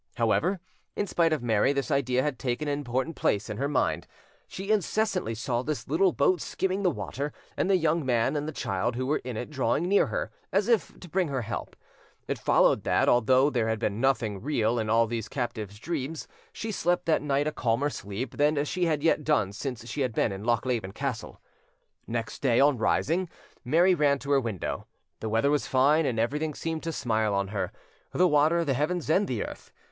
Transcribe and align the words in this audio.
However, 0.15 0.59
in 0.95 1.05
spite 1.05 1.31
of 1.31 1.43
Mary, 1.43 1.73
this 1.73 1.91
idea 1.91 2.23
had 2.23 2.39
taken 2.39 2.67
an 2.67 2.79
important 2.79 3.15
place 3.15 3.51
in 3.51 3.57
her 3.57 3.67
mind: 3.67 4.07
she 4.47 4.71
incessantly 4.71 5.35
saw 5.35 5.61
this 5.61 5.87
little 5.87 6.11
boat 6.11 6.41
skimming 6.41 6.81
the 6.81 6.89
water, 6.89 7.31
and 7.55 7.69
the 7.69 7.77
young 7.77 8.03
man 8.03 8.35
and 8.35 8.47
the 8.47 8.51
child 8.51 8.95
who 8.95 9.05
were 9.05 9.19
in 9.19 9.37
it 9.37 9.51
drawing 9.51 9.87
near 9.87 10.07
her, 10.07 10.31
as 10.51 10.67
if 10.67 10.99
to 11.01 11.07
bring 11.07 11.27
her 11.27 11.43
help. 11.43 11.75
It 12.27 12.39
followed 12.39 12.81
that, 12.83 13.07
although 13.07 13.51
there 13.51 13.67
had 13.67 13.77
been 13.77 14.01
nothing 14.01 14.41
real 14.41 14.79
in 14.79 14.89
all 14.89 15.05
these 15.05 15.27
captive's 15.29 15.77
dreams, 15.77 16.27
she 16.51 16.71
slept 16.71 17.05
that 17.05 17.21
night 17.21 17.45
a 17.45 17.51
calmer 17.51 17.91
sleep 17.91 18.37
than 18.37 18.65
she 18.65 18.85
had 18.85 19.03
yet 19.03 19.23
done 19.23 19.53
since 19.53 19.87
she 19.87 20.01
had 20.01 20.15
been 20.15 20.31
in 20.31 20.43
Lochleven 20.43 20.93
Castle. 20.93 21.39
Next 22.07 22.41
day, 22.41 22.59
on 22.59 22.79
rising, 22.79 23.29
Mary 23.63 23.93
ran 23.93 24.17
to 24.17 24.31
her 24.31 24.41
window: 24.41 24.87
the 25.19 25.29
weather 25.29 25.51
was 25.51 25.67
fine, 25.67 26.07
and 26.07 26.17
everything 26.19 26.55
seemed 26.55 26.81
to 26.81 26.91
smile 26.91 27.35
on 27.35 27.49
her, 27.49 27.71
the 28.11 28.27
water, 28.27 28.65
the 28.65 28.73
heavens 28.73 29.07
and 29.07 29.27
the 29.27 29.45
earth. 29.45 29.71